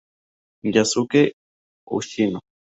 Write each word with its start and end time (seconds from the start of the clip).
Yusuke 0.73 1.21
Hoshino 1.89 2.39